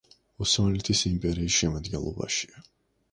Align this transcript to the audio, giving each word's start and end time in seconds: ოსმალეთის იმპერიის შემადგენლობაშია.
ოსმალეთის 0.43 1.03
იმპერიის 1.09 1.57
შემადგენლობაშია. 1.57 2.65